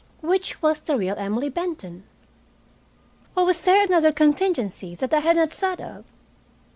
[0.21, 2.01] Which was the real Emily Benton?
[3.37, 6.05] Or was there another contingency that I had not thought of?